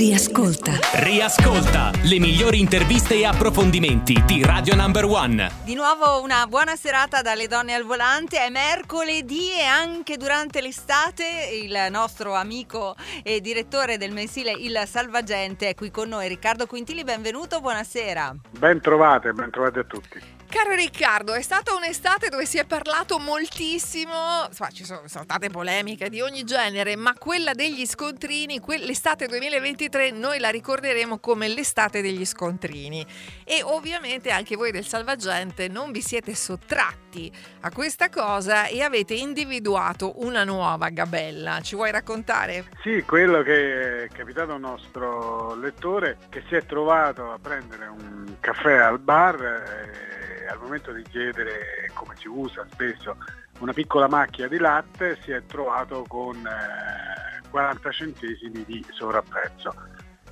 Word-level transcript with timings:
Riascolta. 0.00 0.72
Riascolta 0.94 1.90
le 2.04 2.18
migliori 2.18 2.58
interviste 2.58 3.16
e 3.16 3.26
approfondimenti 3.26 4.22
di 4.24 4.42
Radio 4.42 4.74
Number 4.74 5.04
One. 5.04 5.50
Di 5.62 5.74
nuovo 5.74 6.22
una 6.22 6.46
buona 6.46 6.74
serata 6.74 7.20
dalle 7.20 7.46
donne 7.46 7.74
al 7.74 7.84
volante. 7.84 8.38
È 8.38 8.48
mercoledì 8.48 9.52
e 9.52 9.62
anche 9.62 10.16
durante 10.16 10.62
l'estate 10.62 11.50
il 11.52 11.88
nostro 11.90 12.32
amico 12.32 12.96
e 13.22 13.42
direttore 13.42 13.98
del 13.98 14.12
mensile 14.12 14.52
Il 14.52 14.82
Salvagente 14.86 15.68
è 15.68 15.74
qui 15.74 15.90
con 15.90 16.08
noi. 16.08 16.28
Riccardo 16.28 16.64
Quintili, 16.64 17.04
benvenuto, 17.04 17.60
buonasera. 17.60 18.34
Ben 18.58 18.80
trovate, 18.80 19.34
ben 19.34 19.50
trovate 19.50 19.80
a 19.80 19.84
tutti. 19.84 20.38
Caro 20.50 20.74
Riccardo, 20.74 21.32
è 21.32 21.42
stata 21.42 21.76
un'estate 21.76 22.28
dove 22.28 22.44
si 22.44 22.58
è 22.58 22.64
parlato 22.64 23.20
moltissimo, 23.20 24.46
insomma 24.48 24.70
ci 24.70 24.84
sono, 24.84 25.02
sono 25.06 25.22
state 25.22 25.48
polemiche 25.48 26.10
di 26.10 26.20
ogni 26.20 26.42
genere, 26.42 26.96
ma 26.96 27.14
quella 27.14 27.52
degli 27.52 27.86
scontrini, 27.86 28.60
l'estate 28.78 29.28
2023 29.28 30.10
noi 30.10 30.40
la 30.40 30.48
ricorderemo 30.48 31.20
come 31.20 31.46
l'estate 31.46 32.02
degli 32.02 32.24
scontrini 32.24 33.06
e 33.44 33.62
ovviamente 33.62 34.32
anche 34.32 34.56
voi 34.56 34.72
del 34.72 34.84
Salvagente 34.84 35.68
non 35.68 35.92
vi 35.92 36.02
siete 36.02 36.34
sottratti 36.34 37.30
a 37.60 37.70
questa 37.70 38.08
cosa 38.08 38.66
e 38.66 38.82
avete 38.82 39.14
individuato 39.14 40.24
una 40.24 40.42
nuova 40.42 40.88
gabella, 40.88 41.60
ci 41.60 41.76
vuoi 41.76 41.92
raccontare? 41.92 42.64
Sì, 42.82 43.04
quello 43.06 43.42
che 43.42 44.04
è 44.04 44.08
capitato 44.08 44.54
al 44.54 44.60
nostro 44.60 45.54
lettore 45.54 46.18
che 46.28 46.42
si 46.48 46.56
è 46.56 46.66
trovato 46.66 47.30
a 47.30 47.38
prendere 47.40 47.86
un 47.86 48.34
caffè 48.40 48.78
al 48.78 48.98
bar. 48.98 49.42
Eh, 49.44 50.18
al 50.50 50.58
momento 50.60 50.92
di 50.92 51.02
chiedere, 51.02 51.90
come 51.94 52.14
si 52.16 52.28
usa 52.28 52.66
spesso, 52.70 53.16
una 53.60 53.72
piccola 53.72 54.08
macchia 54.08 54.48
di 54.48 54.58
latte 54.58 55.18
si 55.22 55.30
è 55.32 55.44
trovato 55.46 56.04
con 56.08 56.36
eh, 56.36 57.48
40 57.50 57.90
centesimi 57.90 58.64
di 58.64 58.84
sovrapprezzo. 58.90 59.74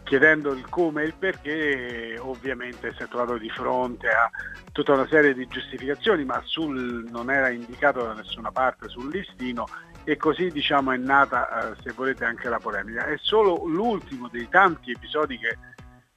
Chiedendo 0.02 0.52
il 0.52 0.66
come 0.70 1.02
e 1.02 1.06
il 1.06 1.14
perché, 1.14 2.16
ovviamente 2.18 2.94
si 2.94 3.02
è 3.02 3.08
trovato 3.08 3.36
di 3.36 3.50
fronte 3.50 4.08
a 4.08 4.30
tutta 4.72 4.94
una 4.94 5.06
serie 5.06 5.34
di 5.34 5.46
giustificazioni, 5.46 6.24
ma 6.24 6.40
sul, 6.44 7.06
non 7.10 7.30
era 7.30 7.50
indicato 7.50 8.02
da 8.02 8.14
nessuna 8.14 8.50
parte 8.50 8.88
sul 8.88 9.10
listino 9.10 9.66
e 10.04 10.16
così 10.16 10.50
diciamo 10.50 10.92
è 10.92 10.96
nata, 10.96 11.72
eh, 11.72 11.76
se 11.82 11.92
volete, 11.92 12.24
anche 12.24 12.48
la 12.48 12.58
polemica. 12.58 13.04
È 13.04 13.18
solo 13.20 13.66
l'ultimo 13.66 14.28
dei 14.28 14.48
tanti 14.48 14.92
episodi 14.92 15.36
che 15.36 15.58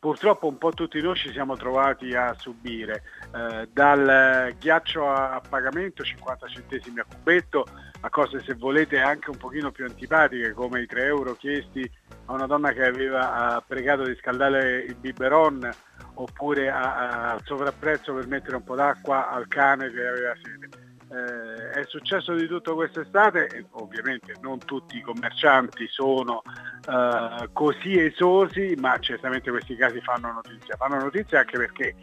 purtroppo 0.02 0.48
un 0.48 0.58
po' 0.58 0.72
tutti 0.72 1.00
noi 1.00 1.16
ci 1.16 1.32
siamo 1.32 1.56
trovati 1.56 2.16
a 2.16 2.34
subire, 2.36 3.04
eh, 3.36 3.70
dal 3.72 4.52
ghiaccio 4.58 5.08
a, 5.08 5.36
a, 5.36 5.42
pagamento 5.48 6.04
50 6.04 6.48
centesimi 6.48 7.00
a 7.00 7.06
cubetto 7.06 7.68
a 8.00 8.10
cose 8.10 8.42
se 8.42 8.56
volete 8.56 8.98
anche 8.98 9.30
un 9.30 9.38
pochino 9.38 9.70
più 9.70 9.86
antipatiche 9.86 10.54
come 10.54 10.82
i 10.82 10.88
3 10.88 11.06
euro 11.06 11.36
chiesti 11.36 11.88
a 12.26 12.34
una 12.34 12.48
donna 12.48 12.72
che 12.72 12.84
aveva 12.84 13.64
pregato 13.66 14.02
di 14.02 14.16
scaldare 14.16 14.80
il 14.80 14.96
biberon 14.96 15.70
oppure 16.16 16.72
al 16.72 17.40
sovrapprezzo 17.44 18.12
per 18.16 18.26
mettere 18.26 18.56
un 18.56 18.64
po' 18.64 18.74
d'acqua 18.74 19.30
al 19.30 19.48
cane 19.48 19.92
che 19.92 20.08
aveva 20.08 20.34
sede 20.42 20.70
eh, 21.12 21.80
è 21.80 21.86
successo 21.86 22.34
di 22.34 22.48
tutto 22.48 22.74
quest'estate 22.74 23.68
ovviamente 23.74 24.34
non 24.42 24.58
tutti 24.58 24.98
i 24.98 25.02
commercianti 25.02 25.86
sono 25.90 26.42
eh, 26.88 27.50
così 27.54 28.00
esosi, 28.00 28.76
ma 28.78 28.98
certamente 29.00 29.50
questi 29.50 29.76
casi 29.76 30.02
fanno 30.02 30.32
notizia. 30.32 30.76
Fanno 30.78 31.00
notizia 31.00 31.40
anche 31.40 31.58
perché 31.58 31.96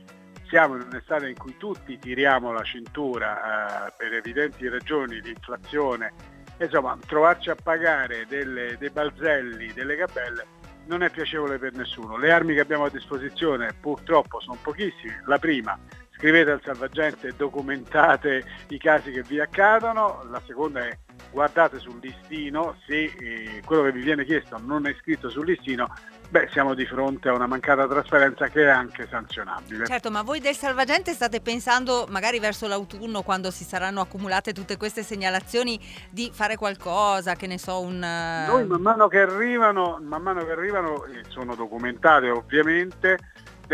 siamo 0.48 0.76
in 0.76 0.82
un'estate 0.82 1.28
in 1.28 1.36
cui 1.36 1.56
tutti 1.56 1.98
tiriamo 1.98 2.52
la 2.52 2.62
cintura 2.62 3.86
eh, 3.86 3.92
per 3.96 4.12
evidenti 4.14 4.68
ragioni 4.68 5.20
di 5.20 5.30
inflazione. 5.30 6.12
Insomma, 6.58 6.98
trovarci 7.06 7.50
a 7.50 7.56
pagare 7.56 8.26
delle, 8.26 8.76
dei 8.78 8.90
balzelli, 8.90 9.72
delle 9.72 9.96
gabelle 9.96 10.56
non 10.86 11.02
è 11.02 11.10
piacevole 11.10 11.58
per 11.58 11.74
nessuno. 11.74 12.16
Le 12.16 12.32
armi 12.32 12.54
che 12.54 12.60
abbiamo 12.60 12.84
a 12.84 12.90
disposizione 12.90 13.74
purtroppo 13.78 14.40
sono 14.40 14.58
pochissime. 14.60 15.22
La 15.26 15.38
prima 15.38 15.78
scrivete 16.18 16.50
al 16.50 16.60
salvagente 16.64 17.28
e 17.28 17.34
documentate 17.36 18.44
i 18.68 18.78
casi 18.78 19.12
che 19.12 19.22
vi 19.22 19.38
accadono, 19.38 20.26
la 20.28 20.42
seconda 20.46 20.80
è 20.80 20.98
guardate 21.30 21.78
sul 21.78 21.98
listino, 22.00 22.76
se 22.86 23.04
eh, 23.04 23.62
quello 23.64 23.84
che 23.84 23.92
vi 23.92 24.02
viene 24.02 24.24
chiesto 24.24 24.58
non 24.58 24.86
è 24.86 24.94
scritto 25.00 25.30
sul 25.30 25.46
listino, 25.46 25.94
beh 26.28 26.48
siamo 26.50 26.74
di 26.74 26.84
fronte 26.86 27.28
a 27.28 27.34
una 27.34 27.46
mancata 27.46 27.86
trasparenza 27.86 28.48
che 28.48 28.64
è 28.64 28.68
anche 28.68 29.06
sanzionabile. 29.08 29.86
Certo, 29.86 30.10
ma 30.10 30.22
voi 30.22 30.40
del 30.40 30.56
salvagente 30.56 31.12
state 31.12 31.40
pensando 31.40 32.06
magari 32.08 32.40
verso 32.40 32.66
l'autunno 32.66 33.22
quando 33.22 33.52
si 33.52 33.62
saranno 33.62 34.00
accumulate 34.00 34.52
tutte 34.52 34.76
queste 34.76 35.04
segnalazioni 35.04 35.78
di 36.10 36.30
fare 36.32 36.56
qualcosa, 36.56 37.36
che 37.36 37.46
ne 37.46 37.58
so, 37.58 37.80
un... 37.80 38.02
Eh, 38.02 38.46
Noi 38.46 38.66
man 38.66 38.80
mano 38.80 39.06
che 39.06 39.20
arrivano, 39.20 40.00
man 40.02 40.22
mano 40.22 40.44
che 40.44 40.50
arrivano 40.50 41.04
sono 41.28 41.54
documentate 41.54 42.28
ovviamente, 42.30 43.18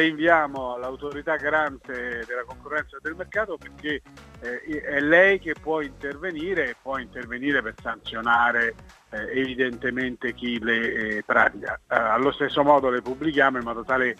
inviamo 0.02 0.74
all'autorità 0.74 1.36
garante 1.36 2.24
della 2.26 2.44
concorrenza 2.44 2.98
del 3.00 3.14
mercato 3.14 3.56
perché 3.56 4.02
eh, 4.40 4.82
è 4.82 5.00
lei 5.00 5.38
che 5.38 5.54
può 5.60 5.80
intervenire 5.80 6.76
può 6.82 6.98
intervenire 6.98 7.62
per 7.62 7.74
sanzionare 7.80 8.74
eh, 9.10 9.40
evidentemente 9.40 10.34
chi 10.34 10.58
le 10.58 10.92
eh, 10.92 11.22
pratica. 11.24 11.80
Eh, 11.88 11.94
allo 11.94 12.32
stesso 12.32 12.64
modo 12.64 12.90
le 12.90 13.02
pubblichiamo 13.02 13.58
in 13.58 13.64
modo 13.64 13.84
tale 13.84 14.16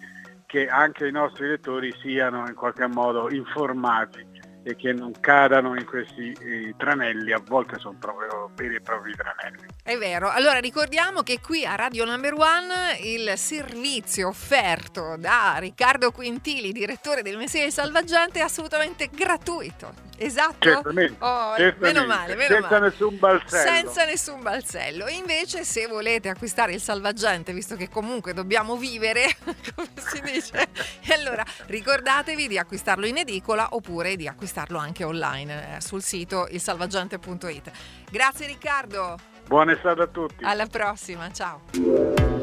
che 0.47 0.69
anche 0.69 1.09
i 1.09 1.13
nostri 1.13 1.49
lettori 1.49 1.93
siano 2.01 2.47
in 2.47 2.55
qualche 2.55 2.87
modo 2.87 3.29
informati 3.35 4.34
e 4.65 4.77
che 4.77 4.93
non 4.93 5.13
cadano 5.21 5.77
in 5.77 5.85
questi 5.85 6.33
eh, 6.41 6.75
tranelli, 6.77 7.33
a 7.33 7.41
volte 7.45 7.79
sono 7.79 7.97
proprio 8.01 8.51
veri 8.55 8.77
e 8.77 8.81
propri 8.81 9.15
tranelli. 9.15 9.67
È 9.83 9.97
vero, 9.99 10.31
allora 10.31 10.59
ricordiamo 10.59 11.23
che 11.23 11.39
qui 11.41 11.67
a 11.67 11.75
Radio 11.75 12.07
Number 12.07 12.33
One 12.33 12.99
il 13.03 13.35
servizio 13.37 14.29
offerto 14.29 15.17
da 15.19 15.57
Riccardo 15.59 16.11
Quintili, 16.13 16.73
direttore 16.73 17.21
del 17.23 17.37
Messiere 17.37 17.71
Salvagente, 17.71 18.41
è 18.41 18.43
assolutamente 18.43 19.11
gratuito. 19.13 20.13
Esatto? 20.17 20.71
Certamente, 20.71 21.17
oh, 21.19 21.57
certamente. 21.57 22.01
Meno 22.01 22.07
male, 22.07 22.37
meno 22.37 22.55
senza 22.55 22.71
male. 22.71 22.89
nessun 22.89 23.19
balzello. 23.19 23.71
Senza 23.71 24.05
nessun 24.05 24.43
balzello. 24.43 25.09
Invece 25.09 25.65
se 25.65 25.89
volete 25.89 26.29
acquistare 26.29 26.73
il 26.73 26.81
salvagente, 26.81 27.53
visto 27.53 27.75
che 27.75 27.89
comunque 27.89 28.33
dobbiamo 28.33 28.77
vivere, 28.77 29.27
come 29.75 29.89
si 29.97 30.21
dice, 30.21 30.69
allora 31.13 31.45
ricordatevi 31.67 32.47
di 32.47 32.59
acquistarlo 32.59 33.07
in 33.07 33.19
edicola 33.19 33.67
oppure 33.73 34.15
di 34.15 34.29
acquistarlo 34.29 34.54
anche 34.79 35.05
online 35.05 35.77
eh, 35.77 35.81
sul 35.81 36.03
sito 36.03 36.47
ilsalvagente.it. 36.49 37.71
Grazie 38.11 38.47
Riccardo. 38.47 39.17
Buona 39.47 39.73
estate 39.73 40.03
a 40.03 40.07
tutti. 40.07 40.45
Alla 40.45 40.67
prossima, 40.67 41.31
ciao. 41.31 42.43